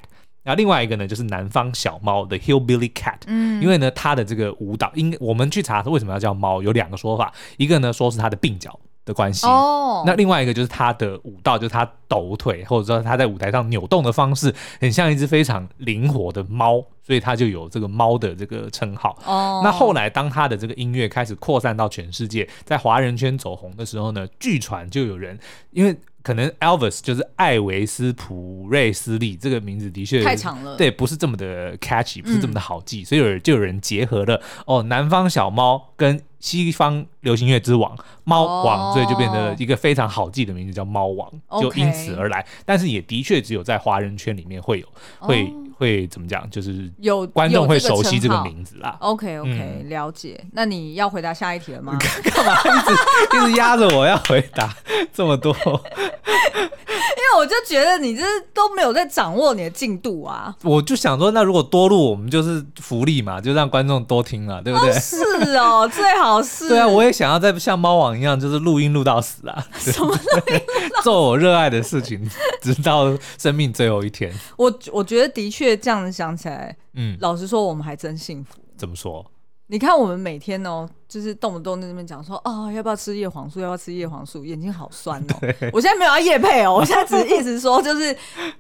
[0.44, 19.16] 然后另外一个呢，就是南方小猫的 Hillbilly Cat，嗯，因为呢，它的这个舞蹈，应我们去查它为什么要叫猫，有两个说法，一个呢说是它的鬓角的关系，哦，那另外一个就是它的舞蹈，就是它抖腿或者说它在舞台上扭动的方式，很像一只非常灵活的猫，所以它就有这个猫的这个称号。
[19.26, 25.38] 哦，那后来当它的这个音乐开始扩散到全世界，在华人圈走红的时候呢，据传就有人
[25.70, 25.96] 因为。
[26.24, 41.32] 可能 Elvis 就是艾维斯普瑞斯利这个名字的确太长了，对，不是这么的 catchy，不是这么的好记，嗯、所以有人就有人结合了哦，南方小猫跟西方流行乐之王猫王，哦，所以就变成了一个非常好记的名字叫猫王，
[41.62, 42.46] 就因此而来。
[42.66, 44.88] 但是也的确只有在华人圈里面会有
[45.20, 45.52] 会。
[45.82, 46.48] 哦会怎么讲？
[46.52, 48.96] 就是有观众会熟悉这个名字啦。
[49.00, 50.40] OK OK，嗯，了解。
[50.54, 51.98] 那你要回答下一题了吗？
[52.24, 52.94] 干嘛一直
[53.38, 54.72] 一直压着我要回答
[55.12, 55.52] 这么多？
[55.54, 60.54] 因为我就觉得你这都没有在掌握你的进度啊。
[60.64, 64.90] 我就想说，那如果多录，我们就是福利嘛，就让观众多听了，对不对？
[64.92, 66.68] 哦是哦， 最好是。
[66.70, 69.66] 对啊，我也想要再像猫王一样，就是录音录到死啊。
[69.80, 70.62] 什么录音？
[71.04, 72.30] 做我热爱的事情，
[72.62, 74.32] 直到生命最后一天。
[74.58, 75.71] 我我觉得的确。
[75.76, 78.58] 这样子想起来，嗯，老实说，我们还真幸福。
[78.78, 79.26] 怎么说？
[79.68, 83.62] 你看，我们每天哦，就是动不动在那边讲说，哦，要不要吃叶黄素？
[83.62, 84.44] 要不要吃叶黄素？
[84.44, 85.36] 眼睛好酸哦。
[85.72, 88.14] 我现在没有要叶配哦，我现在只是意思说，就是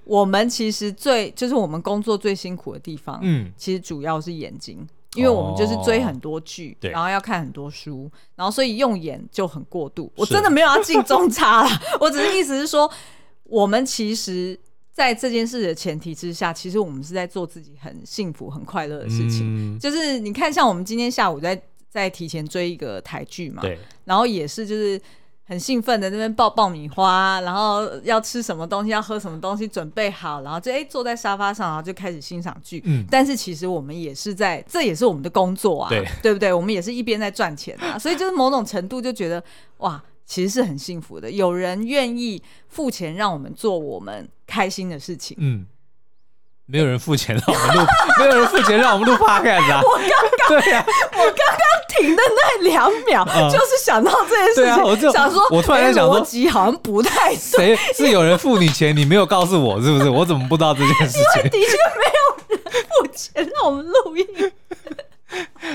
[0.05, 10.09] 我们其实最，就是我们工作最辛苦的地方，嗯，其实主要是眼睛，因为我们就是追很多剧，对，然后要看很多书，然后所以用眼就很过度。
[10.15, 12.89] 我真的没有要进中差啦，我只是意思是说，
[13.43, 14.57] 我们其实。
[14.91, 19.75] 在这件事的前提之下，其实我们是在做自己很幸福、很快乐的事情。
[19.75, 25.01] 嗯、就是你看，像我们今天下午在在提前追一个台剧嘛，对，然后也是就是。
[25.43, 32.81] 很兴奋的那边爆爆米花，然后要吃什么东西，要喝什么东西，准备好，然后就哎坐在沙发上，然后就开始欣赏剧。
[32.85, 36.53] 嗯，但是其实我们也是在，这也是我们的工作啊，对，对不对？
[36.53, 39.43] 我们也是一边在赚钱啊，所以就是某种程度就觉得
[39.79, 40.01] 哇，
[40.31, 45.35] 其实是很幸福的，有人愿意付钱让我们做我们开心的事情。
[45.41, 45.65] 嗯。
[46.67, 47.83] 没有人付钱让我们录，
[48.17, 49.81] 没有人付钱让我们录 podcast 啊！
[49.83, 57.75] 我刚刚对呀，我刚刚停的那两秒，就是想到这件事情，我就想说，我突然在想说，逻辑好像不太对。
[57.75, 60.09] 谁是有人付你钱，你没有告诉我，是不是？
[60.09, 61.43] 我怎么不知道这件事情？
[61.43, 64.25] 因为的确没有人付钱让我们录音，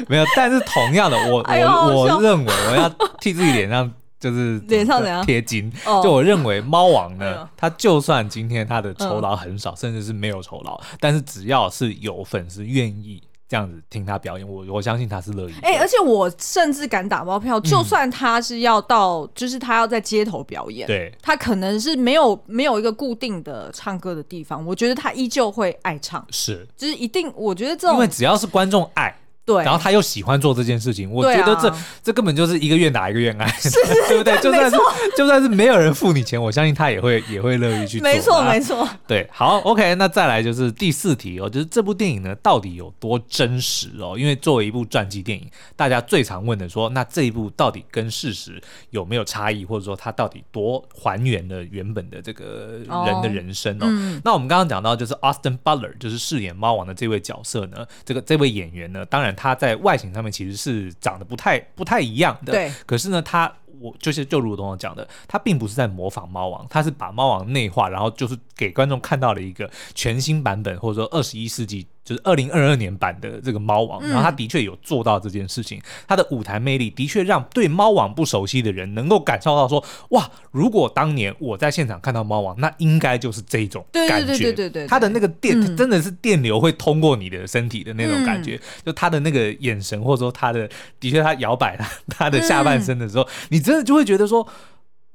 [0.09, 0.25] 没有。
[0.35, 2.89] 但是同样的，我我我认为我要
[3.21, 3.93] 替自己脸上。
[4.31, 5.25] 就是脸上怎样？
[5.25, 5.73] 贴金？
[6.03, 15.55] 就我认为猫王呢，他就算今天他的酬劳很少，甚至是没有酬劳，但是只要是有粉丝愿意这样子听他表演，我我相信他是乐意。
[15.63, 29.17] 哎，而且我甚至敢打包票，就算他是要到，就是他要在街头表演，对，他可能是没有没有一个固定的唱歌的地方，我觉得他依旧会爱唱，是，就是一定，我觉得这种，因为只要是观众爱。
[29.47, 33.71] 对，然后他又喜欢做这件事情，我觉得这、啊、这根本就是一个愿打一个愿挨，是
[34.11, 34.37] 对不对？
[34.43, 34.77] 就算是
[35.17, 38.11] 就算是没有人付你钱，我相信他也会也会乐意去做。
[38.11, 38.89] 没错，没错。
[39.07, 44.19] 对，好，OK，那再来就是第四题哦，就是这部电影呢到底有多真实哦？
[44.19, 53.87] 因为作为一部传记电影，大家最常问的说，那这一部到底跟事实有没有差异，或者说它到底多还原了原本的这个人的人生哦？
[53.87, 59.36] 哦嗯、那我们刚刚讲到，就是 Austin Butler，就是饰演猫王的这位角色呢，这个这位演员呢，当然。
[59.37, 62.73] 他在外形上面其实是长得不太不太一样的，对。
[62.87, 71.87] 可是呢，它我就是就如同我讲的，它并不是在模仿猫王，它是把猫王内化，然后就是给观众看到了一个全新版本，或者说二十一世纪。
[72.07, 94.47] 就是二零二二年版的这个猫王，然后他的确有做到这件事情，他的舞台魅力的确让对猫王不熟悉的人能够感受到说，哇，如果当年我在现场看到猫王，那应该就是这种感觉，对对对对，他的那个电真的是电流会通过你的身体的那种感觉，就他的那个眼神，或者说他的的确他摇摆他 他的下半身的时候，你真的就会觉得说，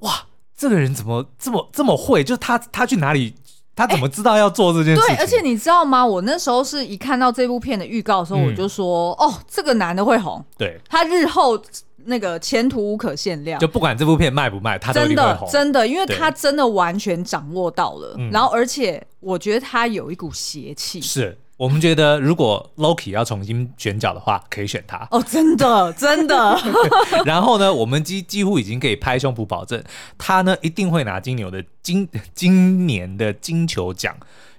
[0.00, 2.22] 哇，这个人怎么这么这么会？
[2.22, 3.34] 就是他他去哪里？
[3.74, 5.16] 他怎么知道要做这件事情？
[5.16, 6.04] 对，而且你知道吗？
[6.04, 11.60] 我那时候是一看到这部片的预告的时候，我就说：“哦，这个男的会红。”对，他日后
[12.04, 13.58] 那个前途无可限量。
[13.58, 15.48] 就不管这部片卖不卖，他都一定会红。
[15.50, 18.16] 真的，真的，因为他真的完全掌握到了。
[18.30, 21.00] 然后，而且我觉得他有一股邪气。
[21.00, 21.38] 是。
[21.62, 26.58] 我们觉得，如果 Loki 要重新选角的话，可以选他哦，真的， 真的。
[27.24, 29.80] 然后呢，我们几几乎已经可以拍胸脯保证，
[30.18, 34.12] 他呢一定会拿金牛的今今年的金球奖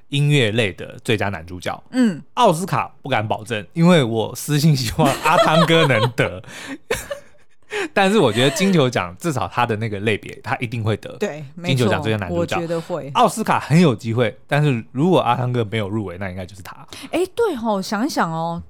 [0.07, 1.83] 音乐类的最佳男主角。
[1.91, 6.41] 嗯，奥斯卡不敢保证，因为我私信希望阿汤哥能得。
[7.93, 11.15] 但是我觉得金球奖至少他的那个类别，他一定会得。
[11.17, 13.09] 对，金球奖最佳男主角，我觉得会。
[13.13, 16.75] 奥斯卡很有机会，但是如果阿汤哥没有入围，那应该就是他。
[17.11, 18.61] 哎、欸，对哦，想一想哦，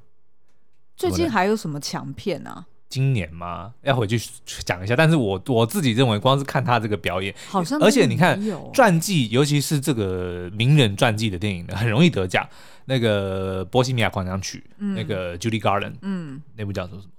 [0.95, 2.65] 最近还有什么强片啊？
[2.89, 3.73] 今年吗？
[3.81, 4.21] 要回去
[4.63, 4.95] 讲一下。
[4.95, 8.39] 但是我我自己认为，光是看他这个表演，好像而且你看
[8.71, 12.47] 传记，尤其是这个名人传记的电影呢，很容易得奖。
[12.85, 17.11] 那个《波西米亚狂想曲》，嗯，那个 Judy Garland，嗯，那部叫做什么？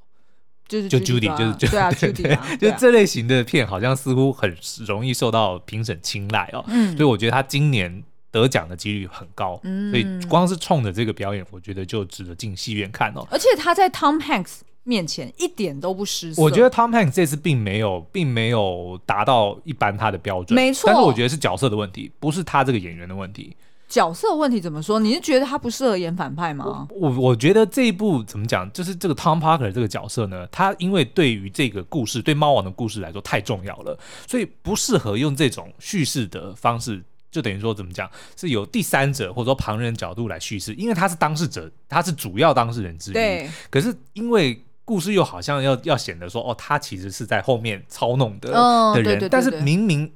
[0.67, 6.65] 就是就 Judy，就是就对啊，对对，就这类型的片，好像似乎很容易受到评审青睐哦。
[6.69, 9.61] 嗯，所以我觉得他今年得奖的几率很高。
[9.65, 13.27] 嗯，所以光是冲着这个表演，我觉得就值得进戏院看哦。
[13.31, 16.43] 而且他在 Tom Hanks 面前一点都不失色。
[16.43, 20.55] 我觉得 Tom Hanks 这次并没有，并没有达到一般他的标准。
[20.55, 23.55] 没错，但是我觉得是角色的问题，不是他这个演员的问题。
[23.95, 24.99] 角色问题怎么说？
[24.99, 26.89] 你是觉得他不适合演反派吗？
[26.91, 43.15] 我我觉得这一部怎么讲，就是这个 Tom Parker 这个角色呢，他因为对于这个故事，对猫王的故事来说太重要了，所以不适合用这种叙事的方式，就等于说怎么讲，是由第三者或者说旁人角度来叙事，因为他是当事者，他是主要当事人之一。
[43.15, 43.49] 对。
[43.71, 50.11] 可是因为故事又好像要要显得说，哦，他其实是在后面操弄的、哦、的人，对对对对，但是明明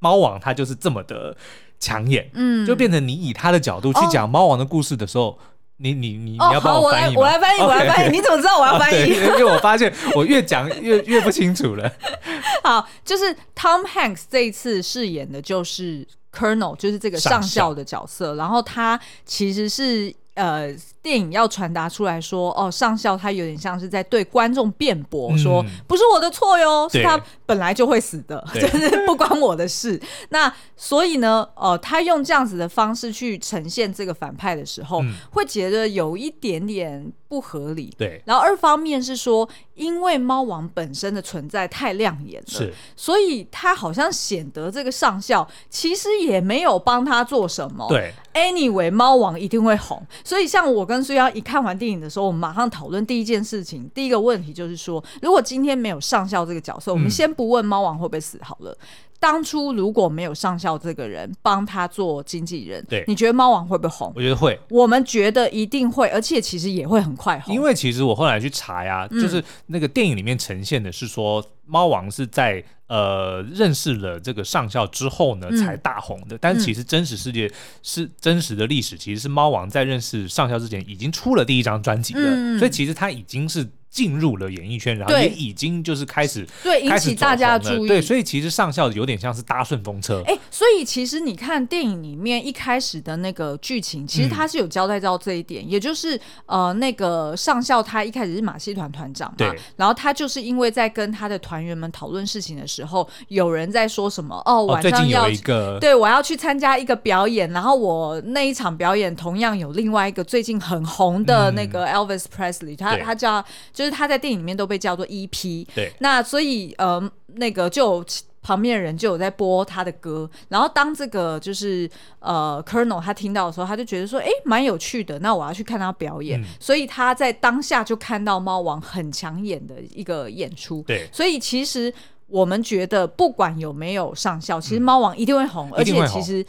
[0.00, 1.34] 猫王他就是这么的。
[1.78, 5.38] 抢眼，嗯，就变成你以他的角度去讲猫王的故事的时候，哦、
[5.78, 7.20] 你你你你要帮我翻译吗？
[7.20, 8.10] 我来翻译，我来翻译。
[8.16, 9.12] 你怎么知道我要翻译？
[9.12, 11.92] 因为我发现我越讲越越不清楚了。
[12.64, 18.34] 好，就是 Tom Hanks 这一次饰演的就是 Colonel，就是这个上校的角色。
[18.36, 20.74] 然后他其实是呃
[21.06, 29.98] 电电影要传达出来说，哦，上校他有点像是在对观众辩驳，说、嗯、不是我的错哟，是他本来就会死的，就是不关我的事。
[30.28, 37.94] 那所以呢，哦，他用这样子的方式去呈现这个反派的时候，嗯、会觉得有一点点不合理。
[37.96, 47.86] 对，然后二方面是说，因为猫王本身的存在太亮眼了，是，所以他好像显得这个上校其实也没有帮他做什么。
[47.88, 50.04] 对，anyway，猫王一定会红。
[50.22, 58.76] 所以像我跟苏央一看完电影的时候，我们马上讨论第一件事情，第一个问题就是说，如果今天没有上校这个角色，我们先不问猫王会不会死好了。
[59.16, 64.12] 嗯当初如果没有上校这个人帮他做经纪人，对，你觉得猫王会不会红？
[64.14, 64.58] 我觉得会。
[64.68, 67.54] 我们觉得一定会，而且其实也会很快红。
[67.54, 76.36] 因为其实我后来去查呀，嗯、就是那个电影里面呈现的是说，猫王是在呃认识了这个上校之后呢才大红的。
[76.36, 77.50] 嗯、但其实真实世界
[77.82, 83.66] 是真实的历史，其实是猫王在认识上校之前已经出了第一张专辑了，嗯、所以其实他已经是。
[83.96, 90.22] 进入了演艺圈，然后也已经就是开始对引起大家的注意，对，所以其实上校有点像是搭顺风车。
[90.26, 113.42] 哎，所以其实你看电影里面一开始的那个剧情，其实他是有交代到这一点，嗯、也就是呃，那个上校他一开始是马戏团团长嘛，对，然后他就是因为在跟他的团员们讨论事情的时候，有人在说什么哦，晚上要、哦、一个对，我要去参加一个表演，然后我那一场表演同样有另外一个最近很红的那个 Elvis Presley，、嗯、他他叫
[113.72, 118.04] 就是他在电影里面都被叫做 EP，对，那所以呃，那个就
[118.42, 131.92] 旁边的人就有在播他的歌，然后当这个就是呃，Colonel 他听到的时候，他就觉得说，哎，蛮有趣的，那我要去看他表演，嗯、所以他在当下就看到猫王很抢眼的一个演出，对，所以其实
[132.28, 136.44] 我们觉得不管有没有上校，其实猫王一定会红，嗯、而且其实。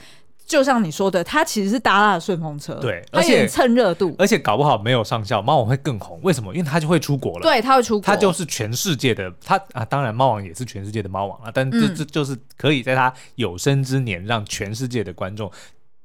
[0.48, 6.18] 就像你说的，他其实是搭他的顺风车，对，而且蹭热度，而且搞不好没有上校，猫王会更红。
[6.24, 6.56] 为什么？
[6.56, 9.84] 因为他就会出国了，对，他会出国，他就是全世界的他啊。
[9.84, 11.52] 当然，猫王也是全世界的猫王啊。
[11.54, 15.52] 但这这、嗯、就是可以在他有生之年，让全世界的观众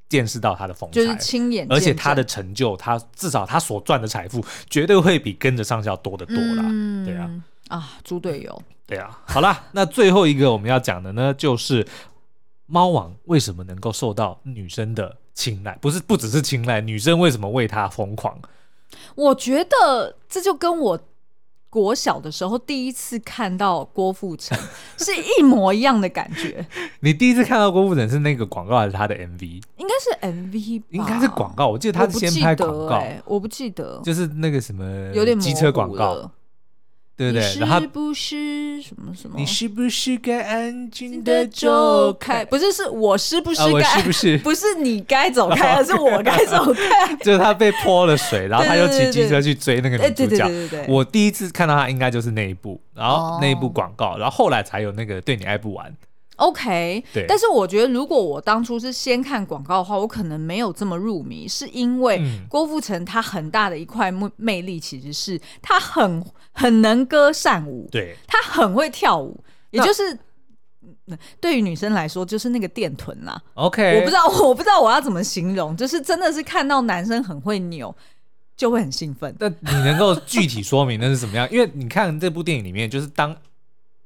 [0.09, 1.65] 见识到他的风采，就是亲眼。
[1.71, 6.65] 而且他的成就，他至少他所赚的财富，绝对会比跟着上校多得多啦。
[6.67, 7.31] 嗯、对啊，
[7.69, 9.21] 啊，猪队友，对啊。
[9.25, 11.87] 好啦，那最后一个我们要讲的呢，就是。
[12.73, 15.77] 猫王为什么能够受到女生的青睐？
[15.79, 18.39] 不是，不只是青睐，女生为什么为他疯狂？
[19.15, 20.99] 我觉得这就跟我
[21.69, 24.59] 国小的时候第一次看到郭富城
[24.97, 26.67] 是一模一样的感觉。
[27.01, 29.63] 你第一次看到郭富城是那个广告还是他的 MV？
[29.77, 31.69] 应该是 MV，应该是广告。
[31.69, 36.31] 我记得他是先拍广告，我不记得，就是那个什么有点机车广告。
[37.17, 37.55] 对不对？
[37.61, 39.37] 然后是不是什么什么？
[39.39, 42.45] 你是不是该安静的走开？
[42.45, 44.03] 不是，是我是不是该？
[44.03, 44.39] 不是？
[44.45, 47.15] 不是你该走开， 而是我该走开。
[47.17, 50.51] 就是他被泼了水，然后他又骑机车去追那个女主角。
[50.89, 55.95] 我第一次看到他，应该就是那一部，然后那一部广告，然后后来才有那个对你爱不完。
[56.37, 69.39] OK，对，但是我觉得如果我当初是先看广告的话，我可能没有这么入迷，是因为郭富城他很大的一块魅魅力其实是他很很能歌善舞，对，他很会跳舞，
[69.71, 70.19] 也就是
[71.39, 73.41] 对于女生来说就是那个电臀啦。
[73.55, 77.95] OK，我不知道 我不知道我要怎么形容，就是真的是看到男生很会扭
[78.57, 79.33] 就会很兴奋。
[79.39, 81.47] 那你能够具体说明那是怎么样？
[81.53, 83.37] 因为你看这部电影里面，就是当。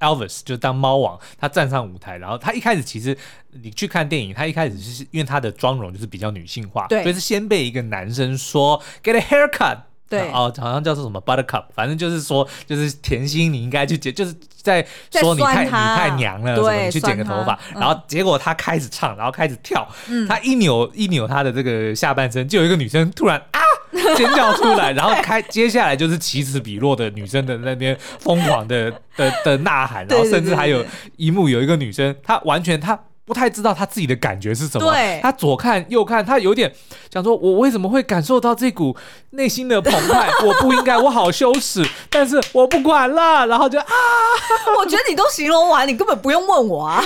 [0.01, 3.17] Elvis 就当猫王，他站上舞台，然后他一开始其实
[3.53, 9.79] 你去看电影，他一开始是因为他的妆容就是比较女性化，对，所以是先被一个男生说 get a haircut，
[10.09, 23.61] 对，哦，好像叫做什么 buttercup，反正就是说就是甜心你应该去剪，就是在说你太你太娘了，对，你去剪个头发，然后结果他开始唱，然后开始跳，嗯，他一扭一扭他的这个下半身，就有一个女生突然啊。
[24.15, 30.85] 尖叫出来，然后开，接下来就是起始比落的女生的那边疯狂的的的呐喊，然后甚至还有
[31.17, 32.99] 一幕有一个女生，她完全她。
[33.27, 36.72] 不太知道他自己的感觉是什么，对他左看右看，他有点
[37.12, 38.97] 想说：“我为什么会感受到这股
[39.31, 40.31] 内心的澎湃？
[40.47, 43.87] 我不应该，我好羞耻，但是我不管了。”然后就啊，
[44.79, 47.03] 我觉得你都形容完，你根本不用问我啊，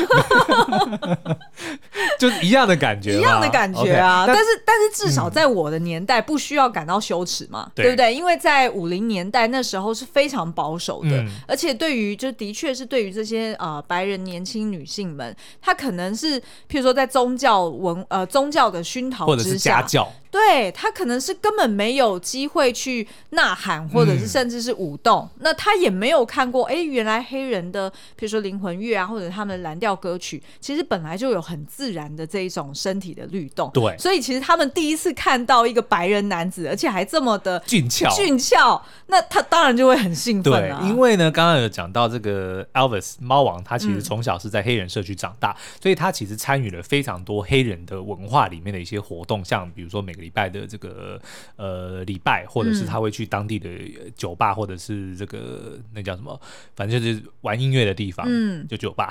[2.21, 4.25] 就是一样的感觉，一样的感觉啊。
[4.25, 8.15] Okay, 但，但是，但是至少在我的年代不需要感到羞耻嘛，嗯、对不对？
[8.15, 16.10] 因为在五零年代那时候是非常保守的，嗯、而且对于就的确是对于这些呃白人年轻女性们，她可能。
[16.15, 33.71] 是，譬如说，在宗教文呃宗教的熏陶之下，或者是家教，对，他可能是根本没有机会去呐喊，或者是甚至是舞动，嗯、那他也没有看过，哎，原来黑人的，比如说灵魂乐啊，或者他们的蓝调歌曲，其实本来就有很自然的这一种身体的律动。
[33.75, 51.21] 对，所以其实他们第一次看到一个白人男子，而且还这么的俊俏，俊俏，那他当然就会很兴奋、啊、对，因为呢，刚刚有讲到这个 Elvis 猫王，他其实从小是在黑人社区长大，嗯、所以他其实参与了非常多黑人的文化里面的一些活动，像比如说每个礼拜的这个
[51.57, 53.69] 呃礼拜，或者是他会去当地的
[54.15, 56.39] 酒吧，或者是这个那叫什么，
[56.77, 59.09] 反正就是玩音乐的地方，嗯，就酒吧。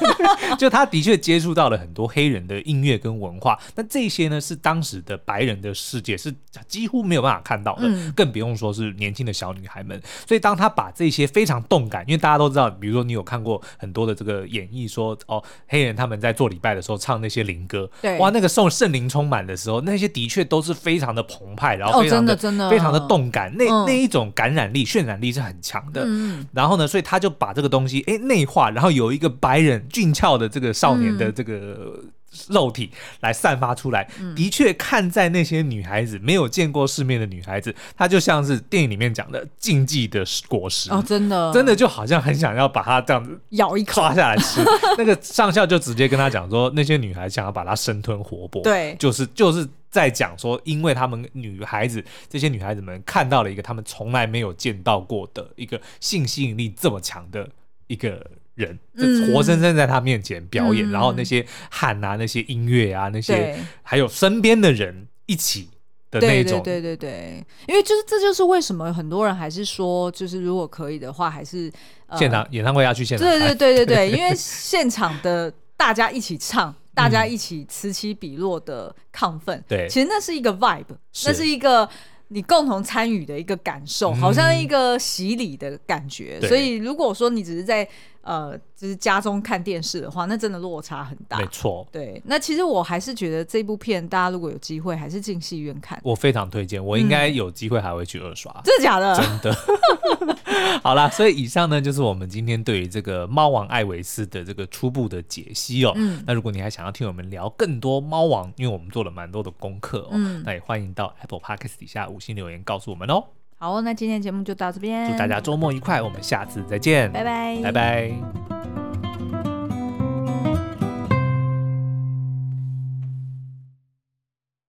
[0.58, 6.34] 就他的确接触到了很多黑人的音乐跟文化，那这些呢是当时的白人的世界是
[6.66, 10.00] 几乎没有办法看到的，嗯、更不用说是年轻的小女孩们。
[10.26, 26.02] 所以当他把这些非常动感，因为大家都知道，比如说你有看过很多的这个演绎，说哦，黑人他们在做礼拜的时候唱那些灵歌，对，哇，那个受圣灵充满的时候，那些的确都是非常的澎湃，然后非常的、哦、真的非常的动感，那、嗯、那一种感染力、渲染力是很强的。
[26.04, 31.54] 嗯，然后呢，所以他就把这个东西哎内化，然后有一个白人俊俏的这个少年的这个。
[31.54, 32.10] 嗯
[32.48, 32.88] 肉体
[33.22, 44.62] 来散发出来，嗯、的确看在那些女孩子没有见过世面的女孩子，她就像是电影里面讲的禁忌的果实哦，真的，真的就好像很想要把它这样子咬一口抓下来吃。
[44.96, 57.48] 那个上校就直接跟他讲说，那些女孩想要把它生吞活剥，对，就是就是在讲说，因为他们女孩子这些女孩子们看到了一个他们从来没有见到过的一个性吸引力这么强的
[57.86, 58.24] 一个。
[58.56, 65.70] 人就活生生在他面前表演，嗯、然后那些喊啊，那些音乐啊，那些还有身边的人一起
[66.10, 71.72] 的那种，对对对对，因为就是这就是为什么很多人还是说，就是如果可以的话，还是、
[72.06, 80.84] 呃、现场演唱会要去现场，对对对对对，因为现场的大家一起唱，大家一起此起彼落的亢奋，对，其实那是一个 vibe，
[81.24, 81.88] 那是一个。
[82.32, 86.38] 你共同参与的一个感受，好像一个洗礼的感觉。
[86.40, 87.84] 嗯、所以，如果说你只是在
[88.22, 91.38] 呃，就是家中看电视的话，那真的落差很大。
[91.38, 92.20] 没错，对。
[92.26, 95.98] 那其实我还是觉得这部片，大家如果有机会，还是进戏院看。
[96.04, 98.52] 我非常推荐，我应该有机会还会去二刷。
[98.64, 99.16] 真的假的？
[99.16, 99.56] 真的。
[100.82, 105.92] 好啦，所以以上呢，就是我们今天对于这个猫王艾维斯的这个初步的解析哦。
[105.96, 106.22] 嗯。
[106.26, 113.24] 那如果你还想要听我们聊更多猫王，因为我们做了蛮多的功课哦，嗯、那也欢迎到 Apple Podcast 底下五星留言告诉我们哦。
[113.62, 118.59] 好，那今天节目就到这边，祝大家周末愉快，我们下次再见，拜拜，拜拜。